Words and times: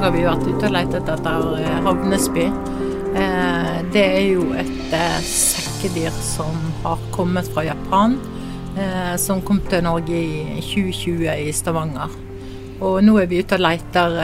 dag 0.00 0.06
har 0.08 0.14
vi 0.16 0.22
vært 0.24 0.46
ute 0.48 0.64
og 0.64 0.72
lett 0.72 0.94
etter 0.96 1.42
eh, 1.60 1.80
havnesby. 1.84 2.44
Eh, 3.20 3.80
det 3.92 4.04
er 4.06 4.22
jo 4.30 4.46
et 4.56 4.94
eh, 4.96 5.18
sekkedyr 5.28 6.14
som 6.24 6.56
har 6.86 7.02
kommet 7.12 7.50
fra 7.52 7.66
Japan. 7.68 8.16
Som 9.20 9.40
kom 9.44 9.58
til 9.66 9.82
Norge 9.82 10.14
i 10.14 10.60
2020 10.62 11.24
i 11.26 11.50
Stavanger. 11.52 12.12
Og 12.86 13.00
nå 13.02 13.16
er 13.18 13.26
vi 13.28 13.40
ute 13.42 13.58
og 13.58 13.64
leter 13.64 14.14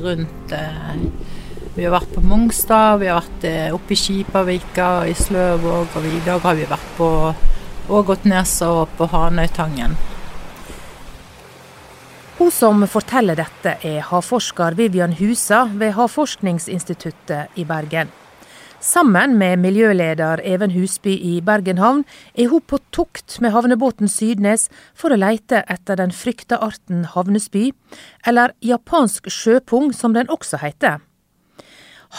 rundt 0.00 0.54
Vi 1.76 1.84
har 1.84 1.92
vært 1.92 2.16
på 2.16 2.24
Mongstad, 2.24 3.02
vi 3.04 3.12
har 3.12 3.20
vært 3.20 3.74
oppe 3.76 3.94
i 3.94 4.00
Skipavika, 4.00 4.90
i 5.06 5.14
Sløvåg, 5.14 5.92
og 5.92 6.08
i 6.08 6.24
dag 6.24 6.40
har 6.48 6.58
vi 6.58 6.70
vært 6.72 6.94
på 6.96 7.10
Ågotnes 8.00 8.56
og 8.66 8.96
på 8.96 9.12
Hanøytangen. 9.12 9.94
Hun 12.38 12.50
som 12.54 12.84
forteller 12.86 13.34
dette, 13.34 13.72
er 13.82 14.04
havforsker 14.12 14.76
Vivian 14.78 15.10
Husa 15.18 15.64
ved 15.74 15.96
Havforskningsinstituttet 15.96 17.56
i 17.58 17.64
Bergen. 17.66 18.12
Sammen 18.78 19.32
med 19.40 19.58
miljøleder 19.58 20.38
Even 20.46 20.70
Husby 20.70 21.16
i 21.18 21.40
Bergen 21.42 21.80
havn 21.82 22.04
er 22.38 22.46
hun 22.52 22.62
på 22.62 22.78
tokt 22.94 23.40
med 23.42 23.50
havnebåten 23.50 24.06
Sydnes 24.06 24.68
for 24.94 25.10
å 25.10 25.18
leite 25.18 25.64
etter 25.66 25.98
den 25.98 26.14
frykta 26.14 26.60
arten 26.62 27.08
havnespy, 27.10 27.72
eller 28.22 28.54
japansk 28.62 29.26
sjøpung 29.34 29.90
som 29.90 30.14
den 30.14 30.30
også 30.30 30.60
heter. 30.62 31.00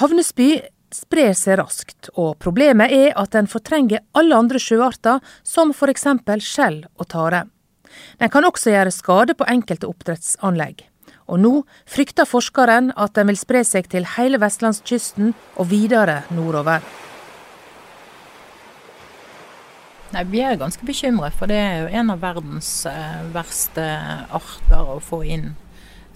Havnespy 0.02 0.50
sprer 0.92 1.31
seg 1.31 1.62
raskt, 1.62 2.12
og 2.20 2.36
problemet 2.44 2.92
er 2.92 3.16
at 3.16 3.31
den 3.38 3.48
fortrenger 3.48 4.04
alle 4.12 4.36
andre 4.36 4.59
sjøarter, 4.59 5.23
som 5.48 5.72
f.eks. 5.72 6.09
skjell 6.44 6.83
og 7.00 7.08
tare. 7.08 7.45
Den 8.19 8.31
kan 8.31 8.47
også 8.47 8.73
gjøre 8.73 8.94
skade 8.94 9.36
på 9.38 9.47
enkelte 9.50 9.89
oppdrettsanlegg. 9.89 10.86
Og 11.30 11.42
nå 11.44 11.52
frykter 11.89 12.25
forskeren 12.25 12.92
at 12.97 13.14
den 13.17 13.30
vil 13.30 13.38
spre 13.38 13.61
seg 13.67 13.89
til 13.92 14.08
hele 14.16 14.39
vestlandskysten 14.42 15.33
og 15.59 15.69
videre 15.69 16.23
nordover. 16.33 16.81
Nei, 20.09 20.23
Vi 20.25 20.42
er 20.42 20.58
ganske 20.58 20.86
bekymret, 20.86 21.36
for 21.38 21.50
det 21.52 21.59
er 21.61 21.83
jo 21.83 21.92
en 22.02 22.09
av 22.09 22.23
verdens 22.23 22.72
eh, 22.89 23.20
verste 23.33 23.83
arter 24.33 24.95
å 24.95 24.97
få 25.05 25.22
inn. 25.22 25.52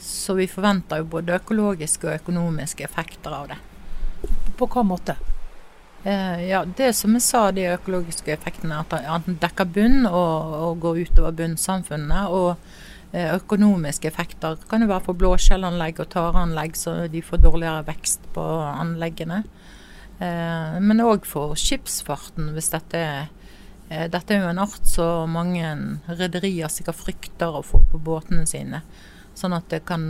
Så 0.02 0.34
vi 0.40 0.50
forventer 0.50 1.04
jo 1.04 1.12
både 1.14 1.38
økologiske 1.38 2.10
og 2.10 2.18
økonomiske 2.18 2.88
effekter 2.88 3.38
av 3.38 3.54
det. 3.54 3.60
På 4.58 4.66
hva 4.66 4.82
måte? 4.88 5.16
Eh, 6.04 6.50
ja, 6.50 6.66
Det 6.66 6.94
som 6.94 7.14
jeg 7.16 7.24
sa, 7.24 7.46
de 7.52 7.70
økologiske 7.72 8.34
effektene, 8.34 8.82
at 8.82 9.28
den 9.28 9.38
dekker 9.40 9.70
bunn 9.72 10.08
og, 10.10 10.56
og 10.58 10.82
går 10.84 11.00
utover 11.08 11.36
bunnsamfunnet. 11.38 12.34
Og 12.34 12.58
eh, 13.14 13.32
økonomiske 13.38 14.10
effekter 14.12 14.60
kan 14.70 14.84
jo 14.84 14.92
være 14.92 15.06
for 15.08 15.20
blåskjellanlegg 15.20 16.04
og 16.04 16.12
tareanlegg, 16.12 16.76
så 16.76 16.98
de 17.12 17.24
får 17.24 17.46
dårligere 17.46 17.88
vekst 17.88 18.28
på 18.36 18.44
anleggene. 18.74 19.44
Eh, 20.20 20.76
men 20.84 21.06
òg 21.06 21.24
for 21.30 21.56
skipsfarten, 21.60 22.52
hvis 22.58 22.74
dette 22.76 23.06
er 23.06 23.32
dette 24.10 24.34
er 24.34 24.40
jo 24.42 24.48
en 24.50 24.62
art 24.64 24.88
som 24.90 25.30
mange 25.36 25.68
rederier 26.08 26.72
sikkert 26.72 26.98
frykter 26.98 27.54
å 27.54 27.60
få 27.62 27.84
på 27.92 28.00
båtene 28.02 28.48
sine. 28.50 28.80
Sånn 29.38 29.54
at 29.54 29.68
det 29.70 29.84
kan 29.86 30.08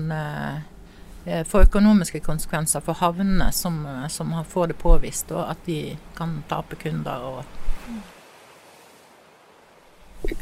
Eh, 1.25 1.43
få 1.47 1.63
økonomiske 1.63 2.19
konsekvenser 2.19 2.83
for 2.83 2.99
havnene 2.99 3.51
som, 3.55 3.85
eh, 3.85 4.07
som 4.07 4.33
får 4.45 4.67
det 4.67 4.79
påvist, 4.81 5.31
og 5.31 5.49
at 5.49 5.65
de 5.65 5.97
kan 6.15 6.43
tape 6.49 6.75
kunder. 6.75 7.21
og 7.21 7.43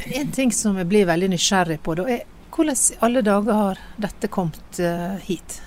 en 0.05 0.31
ting 0.31 0.51
som 0.51 0.77
jeg 0.77 0.87
blir 0.89 1.05
veldig 1.09 1.31
nysgjerrig 1.33 1.79
på, 1.81 1.95
da, 1.97 2.05
er 2.05 2.23
hvordan 2.51 2.75
i 2.75 2.97
alle 3.05 3.21
dager 3.25 3.57
har 3.57 3.79
dette 3.97 4.27
kommet 4.27 4.79
uh, 4.83 5.17
hit? 5.25 5.61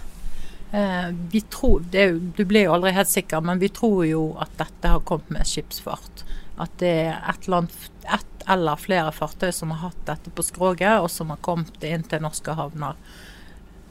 Eh, 0.71 1.09
vi 1.33 1.41
tror, 1.41 1.83
jo, 1.91 2.19
Du 2.19 2.45
blir 2.45 2.67
jo 2.67 2.75
aldri 2.75 2.93
helt 2.93 3.09
sikker, 3.09 3.41
men 3.41 3.59
vi 3.59 3.69
tror 3.69 4.05
jo 4.07 4.37
at 4.43 4.53
dette 4.59 4.91
har 4.91 5.01
kommet 5.01 5.31
med 5.31 5.49
skipsfart. 5.49 6.25
At 6.61 6.77
det 6.79 6.93
er 7.07 7.17
et 7.17 7.47
eller, 7.47 7.65
annet, 7.65 7.91
et 8.05 8.47
eller 8.51 8.77
flere 8.77 9.13
fartøy 9.15 9.51
som 9.55 9.73
har 9.75 9.89
hatt 9.89 10.03
dette 10.07 10.31
på 10.35 10.45
skroget, 10.47 11.01
og 11.01 11.11
som 11.11 11.33
har 11.33 11.41
kommet 11.43 11.83
inn 11.89 12.05
til 12.07 12.23
norske 12.23 12.55
havner. 12.55 12.99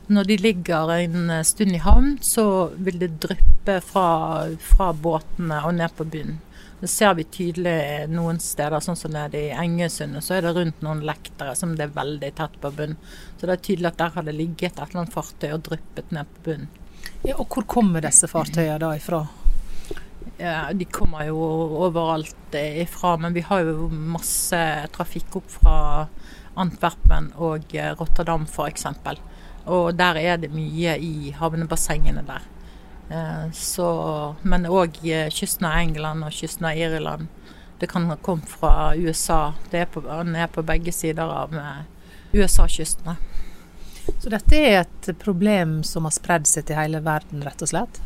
Når 0.08 0.24
de 0.28 0.38
ligger 0.38 0.90
en 0.92 1.32
stund 1.48 1.76
i 1.76 1.80
havn, 1.80 2.18
så 2.22 2.46
vil 2.76 2.98
det 3.00 3.14
dryppe 3.24 3.78
fra, 3.86 4.08
fra 4.60 4.90
båtene 4.94 5.62
og 5.64 5.78
ned 5.78 5.96
på 5.96 6.04
bunnen. 6.04 6.42
Det 6.84 6.90
ser 6.92 7.14
vi 7.16 7.24
tydelig 7.24 8.10
noen 8.12 8.42
steder, 8.44 8.84
sånn 8.84 8.98
som 9.00 9.14
nede 9.16 9.40
i 9.40 9.54
Engesundet, 9.56 10.26
så 10.26 10.36
er 10.36 10.44
det 10.44 10.52
rundt 10.58 10.82
noen 10.84 11.06
lektere 11.08 11.54
som 11.56 11.78
det 11.80 11.86
er 11.86 11.94
veldig 11.96 12.32
tett 12.36 12.58
på 12.60 12.74
bunnen. 12.76 12.98
Så 13.38 13.48
det 13.48 13.54
er 13.54 13.62
tydelig 13.70 13.88
at 13.94 14.02
der 14.02 14.12
har 14.18 14.28
det 14.28 14.34
ligget 14.36 14.74
et 14.74 14.82
eller 14.90 15.06
annet 15.06 15.16
fartøy 15.16 15.48
og 15.54 15.64
dryppet 15.70 16.12
ned 16.12 16.34
på 16.34 16.44
bunnen. 16.50 16.68
Ja, 17.24 17.38
og 17.38 17.48
hvor 17.48 17.64
kommer 17.72 18.04
disse 18.04 18.28
fartøyene 18.28 18.82
da 18.84 18.92
ifra? 19.00 19.22
Ja, 20.42 20.58
de 20.76 20.86
kommer 20.92 21.24
jo 21.30 21.40
overalt 21.88 22.58
ifra, 22.60 23.16
men 23.16 23.40
vi 23.40 23.46
har 23.48 23.64
jo 23.64 23.88
masse 23.88 24.60
trafikk 24.92 25.40
opp 25.40 25.56
fra 25.62 25.78
Antwerpen 26.60 27.32
og 27.40 27.72
Rotterdam 28.02 28.44
f.eks. 28.44 28.90
Og 29.66 29.94
der 29.96 30.20
er 30.20 30.38
det 30.42 30.52
mye 30.52 30.98
i 31.00 31.32
havnebassengene 31.38 32.26
der. 32.28 32.50
Eh, 33.10 33.52
så, 33.52 33.88
men 34.42 34.68
òg 34.68 35.00
eh, 35.08 35.30
kysten 35.32 35.68
av 35.68 35.78
England 35.80 36.26
og 36.26 36.36
kysten 36.36 36.68
av 36.68 36.78
Irland. 36.80 37.28
Det 37.80 37.90
kan 37.92 38.08
ha 38.10 38.16
kommet 38.16 38.50
fra 38.50 38.96
USA. 38.96 39.54
Det 39.72 39.84
er 39.84 39.92
på, 39.92 40.04
den 40.08 40.36
er 40.36 40.52
på 40.52 40.64
begge 40.66 40.92
sider 40.96 41.28
av 41.28 41.56
eh, 41.56 41.84
USA-kystene. 42.34 43.18
Så 44.20 44.32
dette 44.32 44.58
er 44.60 44.82
et 44.82 45.12
problem 45.20 45.82
som 45.88 46.08
har 46.08 46.16
spredd 46.16 46.48
seg 46.48 46.68
til 46.68 46.80
hele 46.80 47.00
verden, 47.04 47.44
rett 47.46 47.62
og 47.64 47.72
slett? 47.72 48.02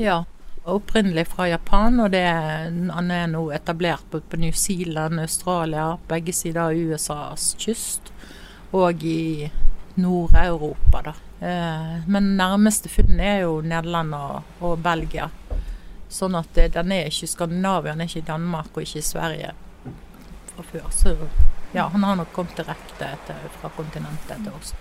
Ja. 0.00 0.22
Opprinnelig 0.62 1.26
fra 1.32 1.48
Japan, 1.50 1.98
og 2.00 2.12
det, 2.14 2.22
han 2.22 3.10
er 3.10 3.26
nå 3.32 3.48
etablert 3.52 4.04
på, 4.12 4.20
på 4.22 4.38
New 4.38 4.52
Zealand, 4.54 5.20
Australia, 5.20 5.96
begge 6.08 6.32
sider 6.36 6.70
av 6.70 6.78
USAs 6.78 7.50
kyst. 7.60 8.12
Og 8.72 9.02
i 9.04 9.50
Nord-Europa, 9.94 11.02
da. 11.02 11.14
Eh, 11.46 12.08
men 12.08 12.36
nærmeste 12.36 12.88
funn 12.88 13.20
er 13.20 13.42
jo 13.44 13.60
Nederland 13.60 14.14
og, 14.14 14.54
og, 14.60 14.78
Belgia. 14.82 15.28
Sånn 16.12 16.36
at 16.36 16.54
den 16.54 16.92
er 16.92 17.08
ikke 17.08 17.28
Skandinavia, 17.30 17.92
den 17.92 18.04
er 18.04 18.10
ikke 18.10 18.28
Danmark 18.28 18.76
og 18.76 18.84
ikke 18.84 19.02
Sverige 19.04 19.52
fra 20.52 20.64
før. 20.68 20.88
Så 20.92 21.14
ja, 21.72 21.88
han 21.88 22.04
har 22.04 22.16
nok 22.20 22.32
kommet 22.36 22.56
direkte 22.56 23.08
etter, 23.16 23.44
fra 23.58 23.72
kontinentet 23.76 24.44
til 24.44 24.52
oss. 24.56 24.74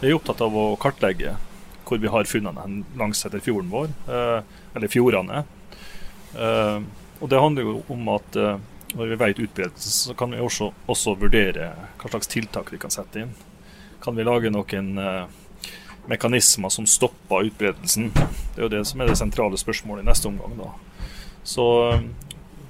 Vi 0.00 0.10
er 0.10 0.16
opptatt 0.16 0.40
av 0.44 0.56
å 0.56 0.68
kartlegge 0.80 1.36
hvor 1.84 2.00
vi 2.00 2.08
har 2.08 2.28
funnene 2.28 2.84
langs 2.96 3.20
etter 3.28 3.42
fjorden 3.44 3.68
vår, 3.72 3.92
eh, 4.08 4.54
eller 4.74 4.92
fjordene. 4.92 5.44
Eh, 6.34 6.78
og 7.20 7.30
det 7.30 7.40
handler 7.40 7.68
jo 7.68 7.74
om 7.92 8.08
at 8.16 8.36
når 8.94 9.06
vi 9.06 9.16
vet 9.20 9.38
utbredelse, 9.38 9.90
så 9.90 10.14
kan 10.14 10.30
vi 10.30 10.40
også, 10.42 10.70
også, 10.86 11.16
vurdere 11.18 11.72
hva 11.98 12.10
slags 12.10 12.30
tiltak 12.30 12.72
vi 12.72 12.78
kan 12.78 12.92
sette 12.94 13.24
inn. 13.24 13.32
Kan 14.04 14.16
vi 14.16 14.26
lage 14.26 14.52
noen 14.54 14.98
eh, 15.00 15.24
mekanismer 16.10 16.70
som 16.70 16.86
stopper 16.86 17.48
utbredelsen? 17.48 18.12
Det 18.14 18.60
er 18.60 18.66
jo 18.66 18.72
det 18.76 18.84
som 18.86 19.02
er 19.02 19.10
det 19.10 19.18
sentrale 19.18 19.58
spørsmålet 19.58 20.04
i 20.04 20.10
neste 20.10 20.30
omgang. 20.30 20.54
da. 20.60 20.70
Så, 21.42 21.66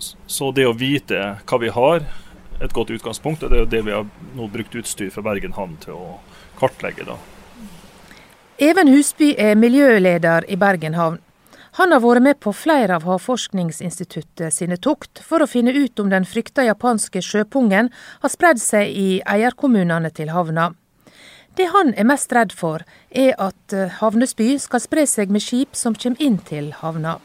så, 0.00 0.50
det 0.52 0.66
å 0.66 0.76
vite 0.78 1.20
hva 1.44 1.60
vi 1.60 1.72
har, 1.74 2.06
et 2.62 2.72
godt 2.72 2.94
utgangspunkt. 2.94 3.42
Det 3.42 3.52
er 3.52 3.64
jo 3.64 3.70
det 3.70 3.82
vi 3.84 3.92
har 3.92 4.08
nå 4.38 4.48
brukt 4.48 4.74
utstyr 4.78 5.10
fra 5.12 5.24
Bergen 5.26 5.56
havn 5.58 5.76
til 5.82 5.98
å 5.98 6.18
kartlegge. 6.60 7.04
da. 7.04 7.18
Even 8.62 8.88
Husby 8.88 9.34
er 9.38 9.58
miljøleder 9.58 10.46
i 10.48 10.56
Bergen 10.56 10.94
havn. 10.94 11.18
Han 11.74 11.90
har 11.90 12.04
vært 12.04 12.22
med 12.22 12.38
på 12.38 12.52
flere 12.54 12.94
av 12.94 13.02
Havforskningsinstituttet 13.08 14.54
sine 14.54 14.76
tokt 14.78 15.18
for 15.26 15.42
å 15.42 15.48
finne 15.50 15.72
ut 15.74 15.98
om 15.98 16.12
den 16.12 16.22
frykta 16.22 16.62
japanske 16.68 17.18
sjøpungen 17.18 17.88
har 18.22 18.30
spredd 18.30 18.60
seg 18.62 18.92
i 18.94 19.08
eierkommunene 19.26 20.12
til 20.14 20.30
havna. 20.30 20.68
Det 21.58 21.66
han 21.74 21.90
er 21.98 22.06
mest 22.06 22.30
redd 22.34 22.54
for, 22.54 22.84
er 23.10 23.34
at 23.42 23.74
havnesby 23.74 23.98
havnespy 23.98 24.48
skal 24.62 24.82
spre 24.84 25.06
seg 25.10 25.34
med 25.34 25.42
skip 25.42 25.74
som 25.74 25.98
kommer 25.98 26.22
inn 26.22 26.38
til 26.46 26.70
havna. 26.78 27.16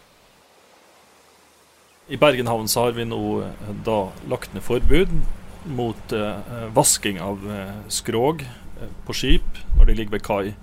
I 2.10 2.18
Bergen 2.18 2.50
havn 2.50 2.66
har 2.74 2.98
vi 2.98 3.06
nå 3.06 3.24
eh, 3.46 3.72
da 3.86 4.00
lagt 4.34 4.57
ned 4.57 4.66
forbud 4.66 5.13
mot 5.78 6.13
uh, 6.16 6.42
vasking 6.74 7.19
av 7.22 7.44
skrog 7.92 8.42
på 9.06 9.13
skip 9.13 9.60
når 9.78 9.90
de 9.90 9.98
ligger 10.00 10.18
ved 10.18 10.25
kai. 10.25 10.54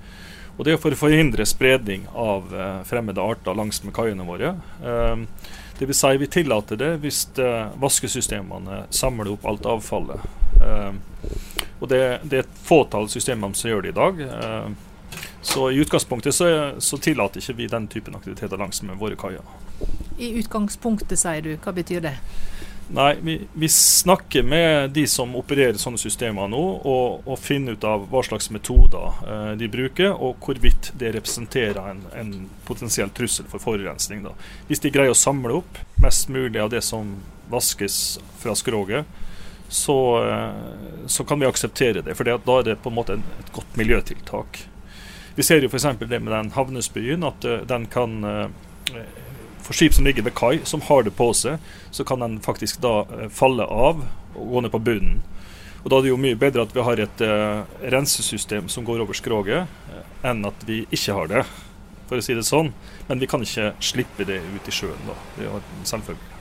Og 0.56 0.64
Det 0.64 0.72
er 0.72 0.80
for 0.80 0.94
å 0.94 0.98
forhindre 0.98 1.44
spredning 1.48 2.06
av 2.16 2.48
eh, 2.54 2.80
fremmede 2.88 3.20
arter 3.20 3.56
langs 3.56 3.82
med 3.84 3.92
kaiene 3.96 4.24
våre. 4.24 4.54
Eh, 4.80 5.24
det 5.76 5.88
vil 5.90 5.96
si 5.96 6.12
vi 6.16 6.28
tillater 6.32 6.80
det 6.80 6.92
hvis 7.02 7.26
eh, 7.36 7.68
vaskesystemene 7.76 8.86
samler 8.88 9.34
opp 9.34 9.44
alt 9.44 9.68
avfallet. 9.68 10.24
Og 11.76 11.90
det, 11.92 12.00
det, 12.24 12.38
er 12.38 12.44
et 12.46 12.60
fåtall 12.64 13.10
systemer 13.12 13.52
som 13.52 13.68
gjør 13.68 13.84
det 13.84 13.90
i 13.92 13.96
dag. 13.98 14.22
Så 15.44 15.66
i 15.70 15.82
utgangspunktet 15.82 16.34
så, 16.34 16.48
så, 16.80 16.96
tillater 16.96 17.42
ikke 17.42 17.58
vi 17.58 17.68
den 17.68 17.90
typen 17.92 18.16
aktiviteter 18.16 18.56
langs 18.56 18.80
med 18.82 18.96
våre 18.96 19.18
kaier. 19.20 19.44
I 20.16 20.32
utgangspunktet, 20.40 21.20
sier 21.20 21.44
du. 21.44 21.52
Hva 21.60 21.76
betyr 21.76 22.00
det? 22.08 22.14
Nei, 22.88 23.16
vi, 23.22 23.40
vi, 23.52 23.68
snakker 23.68 24.42
med 24.46 24.90
de 24.94 25.06
som 25.10 25.32
opererer 25.36 25.78
sånne 25.80 25.98
systemer 25.98 26.46
nå, 26.46 26.62
og, 26.86 27.26
og 27.26 27.40
finner 27.42 27.74
ut 27.74 27.86
av 27.86 28.04
hva 28.12 28.22
slags 28.22 28.46
metoder 28.54 29.22
eh, 29.26 29.52
de 29.58 29.68
bruker, 29.70 30.12
og 30.14 30.38
hvorvidt 30.44 30.92
det 30.94 31.10
representerer 31.16 31.80
en, 31.90 32.04
en 32.14 32.30
potensiell 32.68 33.10
trussel 33.10 33.48
for 33.50 33.62
forurensning. 33.62 34.22
Da. 34.22 34.36
Hvis 34.70 34.84
de 34.84 34.94
greier 34.94 35.16
å 35.16 35.18
samle 35.18 35.58
opp 35.58 35.80
mest 36.02 36.30
mulig 36.30 36.62
av 36.62 36.70
det 36.70 36.84
som 36.86 37.16
vaskes 37.50 38.20
fra 38.38 38.54
skroget, 38.54 39.10
så, 39.68 39.98
eh, 40.28 41.08
så 41.10 41.26
kan 41.26 41.42
vi 41.42 41.50
akseptere 41.50 42.06
det. 42.06 42.14
For 42.14 42.28
da 42.28 42.38
er 42.60 42.70
det 42.70 42.80
på 42.82 42.94
en 42.94 42.98
måte 43.00 43.18
en, 43.18 43.26
et 43.42 43.52
godt 43.52 43.76
miljøtiltak. 43.82 44.62
Vi 45.34 45.44
ser 45.44 45.60
jo 45.60 45.68
f.eks. 45.68 45.90
det 46.06 46.22
med 46.22 46.32
den 46.32 46.54
havnesbyen, 46.54 47.26
at 47.26 47.44
uh, 47.44 47.58
den 47.68 47.90
kan 47.92 48.14
uh, 48.24 48.46
for 49.66 49.74
skip 49.74 49.94
som 49.94 50.06
ligger 50.06 50.22
ved 50.22 50.34
kai, 50.38 50.60
som 50.64 50.80
har 50.86 51.02
det 51.02 51.16
på 51.18 51.32
seg, 51.34 51.58
så 51.90 52.04
kan 52.06 52.22
den 52.22 52.38
faktisk 52.40 52.78
da 52.84 53.00
eh, 53.02 53.28
falle 53.32 53.66
av 53.66 54.04
og 54.36 54.52
gå 54.52 54.62
ned 54.62 54.72
på 54.74 54.82
bunnen. 54.86 55.22
Og 55.82 55.90
Da 55.90 55.98
er 55.98 56.02
det 56.02 56.10
jo 56.10 56.18
mye 56.18 56.38
bedre 56.38 56.64
at 56.66 56.72
vi 56.74 56.82
har 56.82 56.98
et 56.98 57.20
uh, 57.22 57.62
rensesystem 57.94 58.66
som 58.66 58.82
går 58.84 59.04
over 59.04 59.14
skroget, 59.14 59.70
uh, 59.86 60.00
enn 60.26 60.40
at 60.48 60.64
vi 60.66 60.80
ikke 60.90 61.14
har 61.14 61.28
det, 61.30 61.42
for 62.08 62.18
å 62.18 62.24
si 62.26 62.34
det 62.34 62.42
sånn. 62.42 62.72
Men 63.06 63.22
vi 63.22 63.28
kan 63.30 63.44
ikke 63.46 63.68
slippe 63.78 64.26
det 64.26 64.40
ut 64.42 64.66
i 64.66 64.74
sjøen, 64.74 64.98
da. 65.06 65.14
Det 65.36 65.44
er 65.44 65.46
jo 65.46 65.60
en 65.60 65.86
selvfølge. 65.86 66.32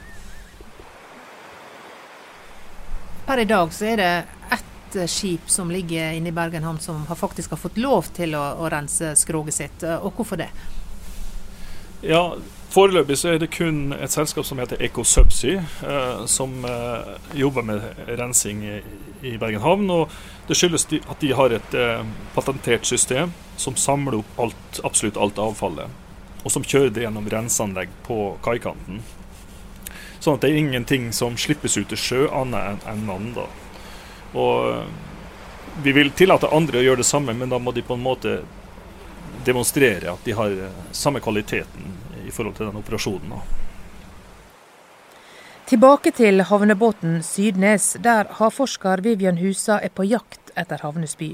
Per 3.28 3.44
i 3.44 3.46
dag 3.54 3.70
så 3.74 3.86
er 3.92 4.02
det 4.02 4.10
ett 4.58 4.98
skip 5.14 5.46
som 5.54 5.70
ligger 5.70 6.18
inne 6.18 6.34
i 6.34 6.36
Bergen 6.36 6.66
havn 6.66 6.82
som 6.82 7.06
har 7.06 7.22
faktisk 7.22 7.54
har 7.54 7.62
fått 7.62 7.78
lov 7.78 8.10
til 8.18 8.34
å, 8.34 8.44
å 8.66 8.74
rense 8.74 9.14
skroget 9.22 9.60
sitt. 9.62 9.86
Og 10.02 10.10
hvorfor 10.18 10.42
det? 10.42 10.50
Ja, 12.02 12.34
Foreløpig 12.76 13.16
så 13.16 13.30
er 13.32 13.38
det 13.40 13.54
kun 13.56 13.94
et 13.96 14.12
selskap 14.12 14.44
som 14.44 14.60
heter 14.60 14.82
EcoSubsea, 14.84 15.62
eh, 15.88 16.26
som 16.28 16.66
eh, 16.68 17.14
jobber 17.40 17.64
med 17.64 17.86
rensing 18.20 18.66
i, 18.68 18.82
i, 19.22 19.38
Bergen 19.40 19.64
havn. 19.64 19.88
og 19.90 20.12
Det 20.50 20.58
skyldes 20.60 20.84
de, 20.92 21.00
at 21.08 21.24
de 21.24 21.32
har 21.40 21.56
et 21.56 21.78
eh, 21.80 22.04
patentert 22.36 22.84
system 22.86 23.32
som 23.56 23.80
samler 23.80 24.20
opp 24.20 24.42
alt, 24.44 24.82
absolutt 24.84 25.16
alt 25.16 25.40
avfallet. 25.40 25.88
Og 26.44 26.52
som 26.52 26.68
kjører 26.68 26.92
det 26.92 27.06
gjennom 27.06 27.30
renseanlegg 27.32 27.96
på 28.04 28.20
kaikanten. 28.44 29.00
Sånn 30.20 30.36
at 30.36 30.44
det 30.44 30.52
er 30.52 30.60
ingenting 30.60 31.14
som 31.16 31.40
slippes 31.40 31.78
ut 31.80 31.88
til 31.94 32.02
sjø 32.02 32.22
annet 32.28 32.84
enn 32.92 33.08
vann. 33.08 33.32
da. 33.40 33.48
Og 34.36 34.72
eh, 34.74 34.96
vi 35.86 35.96
vil 35.96 36.12
tillate 36.12 36.52
andre 36.52 36.84
å 36.84 36.90
gjøre 36.90 37.06
det 37.06 37.08
samme, 37.08 37.40
men 37.40 37.56
da 37.56 37.62
må 37.62 37.72
de 37.72 37.88
på 37.88 37.96
en 37.96 38.04
måte 38.04 38.42
demonstrere 39.48 40.12
at 40.12 40.28
de 40.28 40.36
har 40.36 40.60
eh, 40.68 40.82
samme 40.92 41.24
kvaliteten 41.24 42.04
forhold 42.36 42.58
til 42.60 42.70
den 42.70 42.82
operasjonen. 42.82 43.40
Tilbake 45.66 46.12
til 46.14 46.44
havnebåten 46.46 47.24
Sydnes, 47.26 47.96
der 47.98 48.28
havforsker 48.38 49.02
Vivian 49.02 49.40
Husa 49.42 49.80
er 49.82 49.90
på 49.90 50.06
jakt 50.06 50.52
etter 50.54 50.84
havnespy. 50.86 51.32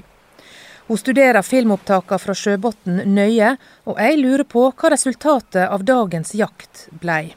Hun 0.87 0.99
studerer 0.99 1.43
filmopptakene 1.43 2.19
fra 2.19 2.33
sjøbunnen 2.35 3.13
nøye, 3.15 3.53
og 3.87 3.99
jeg 3.99 4.21
lurer 4.21 4.47
på 4.47 4.69
hva 4.71 4.91
resultatet 4.91 5.67
av 5.67 5.83
dagens 5.87 6.33
jakt 6.35 6.87
blei. 7.03 7.33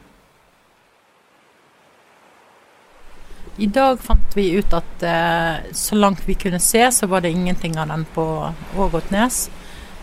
I 3.57 3.67
dag 3.67 4.01
fant 4.03 4.35
vi 4.35 4.49
ut 4.59 4.73
at 4.75 5.03
eh, 5.07 5.67
så 5.75 5.95
langt 5.95 6.25
vi 6.27 6.35
kunne 6.35 6.59
se, 6.59 6.83
så 6.91 7.07
var 7.07 7.23
det 7.23 7.31
ingenting 7.31 7.75
av 7.79 7.91
den 7.91 8.07
på 8.15 8.25
Ågotnes. 8.79 9.49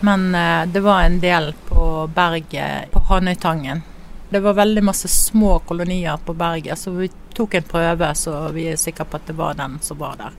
Men 0.00 0.34
eh, 0.34 0.66
det 0.72 0.80
var 0.80 1.04
en 1.04 1.20
del 1.20 1.52
på 1.68 1.71
berget 2.14 2.90
på 2.92 3.02
Hanøytangen. 3.08 3.82
Det 4.32 4.40
var 4.40 4.56
veldig 4.56 4.84
masse 4.84 5.08
små 5.08 5.58
kolonier 5.68 6.16
på 6.24 6.34
berget, 6.34 6.78
så 6.78 6.90
vi 6.96 7.10
tok 7.34 7.54
en 7.54 7.66
prøve, 7.68 8.14
så 8.14 8.36
vi 8.54 8.70
er 8.72 8.80
sikre 8.80 9.04
på 9.04 9.18
at 9.18 9.26
det 9.28 9.36
var 9.36 9.58
den 9.58 9.78
som 9.84 10.00
var 10.00 10.16
der. 10.20 10.36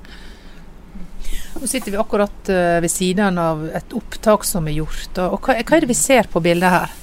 Nå 1.54 1.68
sitter 1.68 1.94
vi 1.94 1.98
akkurat 2.02 2.50
eh, 2.50 2.80
ved 2.82 2.92
siden 2.92 3.38
av 3.38 3.68
et 3.70 3.94
opptak 3.94 4.46
som 4.46 4.68
er 4.68 4.80
gjort. 4.80 5.18
og 5.22 5.38
Hva, 5.46 5.60
hva 5.62 5.78
er 5.78 5.86
det 5.86 5.92
vi 5.92 5.98
ser 5.98 6.30
på 6.30 6.42
bildet 6.44 6.74
her? 6.74 6.96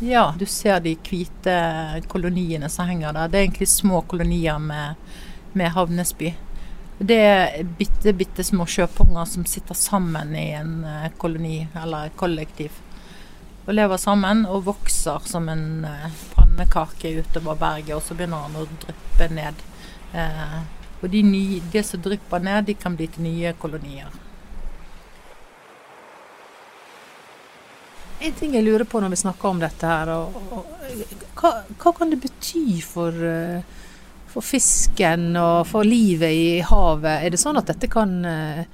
Ja, 0.00 0.22
du 0.38 0.46
ser 0.48 0.80
de 0.80 0.94
hvite 0.96 1.54
koloniene 2.08 2.70
som 2.72 2.88
henger 2.88 3.12
der. 3.12 3.28
Det 3.28 3.38
er 3.38 3.44
egentlig 3.44 3.68
små 3.68 4.00
kolonier 4.08 4.58
med, 4.58 4.96
med 5.52 5.74
havnesby. 5.76 6.32
Det 7.00 7.18
er 7.20 7.68
bitte, 7.76 8.12
bitte 8.16 8.44
små 8.44 8.64
sjøpunger 8.68 9.28
som 9.28 9.44
sitter 9.48 9.76
sammen 9.76 10.32
i 10.36 10.50
en 10.56 10.78
eh, 10.88 11.10
koloni 11.20 11.66
eller 11.82 12.16
kollektiv. 12.16 12.80
Og 13.70 13.76
lever 13.78 14.00
sammen 14.02 14.42
og 14.50 14.64
vokser 14.66 15.22
som 15.30 15.46
en 15.52 15.84
eh, 15.86 16.22
pannekake 16.34 17.12
utover 17.20 17.58
berget, 17.60 17.94
og 17.94 18.02
så 18.02 18.16
begynner 18.18 18.48
han 18.48 18.58
å 18.58 18.64
dryppe 18.82 19.28
ned. 19.30 19.62
Eh, 20.10 20.56
og 21.00 21.06
de, 21.12 21.22
de 21.70 21.82
som 21.86 22.02
drypper 22.02 22.42
ned, 22.42 22.66
de 22.66 22.74
kan 22.74 22.98
bli 22.98 23.06
til 23.14 23.28
nye 23.28 23.54
kolonier. 23.62 24.10
En 28.20 28.34
ting 28.36 28.58
jeg 28.58 28.66
lurer 28.66 28.84
på 28.84 29.00
når 29.00 29.14
vi 29.14 29.20
snakker 29.22 29.54
om 29.54 29.62
dette 29.62 29.86
her, 29.86 30.10
og, 30.12 30.34
og, 30.50 30.90
hva, 31.38 31.54
hva, 31.70 31.94
kan 31.94 32.10
det 32.10 32.18
bety 32.20 32.82
for 32.84 33.14
uh, 33.14 33.78
for 34.30 34.46
fisken 34.46 35.34
og 35.38 35.66
for 35.68 35.86
livet 35.86 36.34
i 36.34 36.48
havet. 36.64 37.24
Er 37.24 37.32
det 37.32 37.40
sånn 37.40 37.58
at 37.60 37.70
dette 37.70 37.90
kan, 37.90 38.12
eh, 38.24 38.64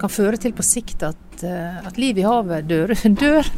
kan 0.00 0.12
føre 0.12 0.40
til 0.40 0.54
på 0.56 0.64
sikt 0.64 1.04
at, 1.06 1.42
eh, 1.44 1.86
at 1.86 2.00
livet 2.00 2.24
i 2.24 2.28
havet 2.28 2.68
dør? 2.68 2.94
dør? 3.22 3.52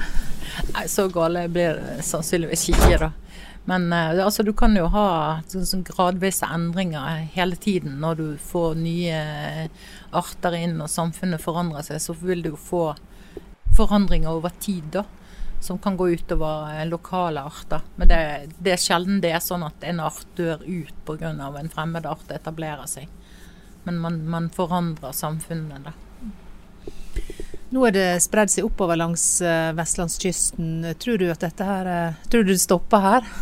Nei, 0.75 0.87
så 0.89 1.09
gale 1.13 1.47
blir 1.53 1.79
det 1.81 2.05
sannsynligvis 2.07 2.69
ikke, 2.75 2.99
da. 3.07 3.11
Men 3.69 3.91
uh, 3.93 4.25
altså, 4.25 4.43
du 4.47 4.53
kan 4.57 4.75
jo 4.77 4.87
ha 4.91 5.07
sånn, 5.51 5.85
gradvise 5.87 6.49
endringer 6.49 7.27
hele 7.35 7.59
tiden. 7.61 7.99
Når 8.03 8.19
du 8.19 8.27
får 8.41 8.77
nye 8.81 9.23
arter 10.17 10.57
inn 10.59 10.81
og 10.81 10.91
samfunnet 10.91 11.43
forandrer 11.43 11.87
seg, 11.87 12.03
så 12.03 12.17
vil 12.19 12.43
du 12.45 12.55
jo 12.55 12.61
få 12.61 12.85
forandringer 13.77 14.33
over 14.33 14.55
tid, 14.63 14.89
da 14.97 15.05
som 15.61 15.79
kan 15.79 15.97
gå 15.97 16.09
utover 16.09 16.81
eh, 16.81 16.87
lokale 16.87 17.41
arter. 17.41 17.81
Men 17.97 18.09
det, 18.09 18.49
det, 18.59 18.73
er 18.73 18.81
sjelden 18.81 19.21
det 19.21 19.35
er 19.37 19.43
sånn 19.45 19.65
at 19.67 19.85
en 19.85 20.01
art 20.01 20.27
dør 20.37 20.65
ut 20.65 20.95
pga. 21.07 21.33
en 21.33 21.73
fremmed 21.73 22.07
art 22.07 22.33
etablerer 22.33 22.89
seg. 22.89 23.09
Men 23.85 23.99
man, 24.01 24.23
man 24.29 24.49
forandrer 24.51 25.13
samfunnet, 25.13 25.85
da. 25.85 25.93
Nå 27.71 27.85
er 27.87 27.95
det 27.95 28.09
spredd 28.25 28.51
seg 28.51 28.67
oppover 28.67 28.99
langs 28.99 29.25
uh, 29.45 29.71
vestlandskysten. 29.79 30.91
Tror 30.99 31.21
du 31.23 31.29
at 31.31 31.45
dette 31.45 31.67
her 31.67 31.91
uh, 31.91 32.21
Tror 32.31 32.47
du 32.47 32.53
det 32.53 32.63
stopper 32.63 33.05
her? 33.05 33.33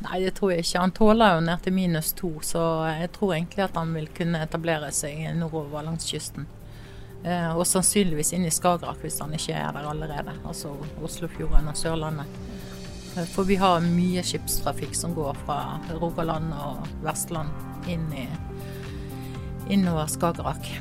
Nei, 0.00 0.22
det 0.24 0.34
tror 0.36 0.54
jeg 0.54 0.64
ikke. 0.64 0.80
Han 0.80 0.94
tåler 0.96 1.36
jo 1.36 1.44
ned 1.44 1.64
til 1.64 1.76
minus 1.76 2.14
to, 2.16 2.30
så 2.44 2.62
jeg 2.88 3.10
tror 3.16 3.34
egentlig 3.36 3.66
at 3.66 3.76
han 3.76 3.92
vil 3.96 4.08
kunne 4.16 4.40
etablere 4.40 4.88
seg 4.96 5.26
nordover 5.36 5.84
langs 5.84 6.08
kysten. 6.08 6.48
Eh, 7.20 7.50
og 7.52 7.66
sannsynligvis 7.68 8.32
inn 8.32 8.46
i 8.48 8.52
Skagerrak 8.52 9.02
hvis 9.04 9.18
han 9.20 9.34
ikke 9.36 9.52
er 9.52 9.74
der 9.76 9.88
allerede. 9.90 10.32
Altså 10.40 10.72
Oslofjorden 11.04 11.68
og 11.68 11.76
Sørlandet. 11.76 12.38
Eh, 13.16 13.26
for 13.28 13.48
vi 13.48 13.58
har 13.60 13.84
mye 13.84 14.24
skipstrafikk 14.24 14.96
som 14.96 15.12
går 15.16 15.36
fra 15.44 15.58
Rogaland 16.00 16.54
og 16.56 16.88
Vestland 17.04 17.52
inn 17.92 18.06
i, 18.16 18.24
innover 19.68 20.08
Skagerrak. 20.08 20.72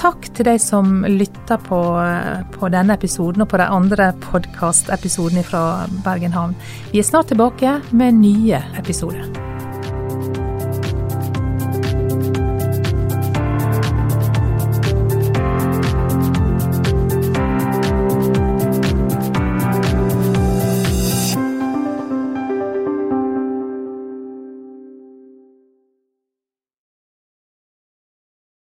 Takk 0.00 0.30
til 0.32 0.46
de 0.48 0.54
som 0.56 1.02
lytter 1.04 1.60
på, 1.60 1.80
på, 2.54 2.70
denne 2.72 2.96
episoden 2.96 3.44
og 3.44 3.50
på 3.52 3.60
de 3.60 3.66
andre 3.68 4.10
podkastepisodene 4.24 5.44
fra 5.44 5.84
Bergen 6.06 6.32
havn. 6.32 6.56
Vi 6.94 7.02
er 7.02 7.08
snart 7.10 7.28
tilbake 7.34 7.76
med 7.92 8.16
nye 8.22 8.64
episoder. 8.80 9.49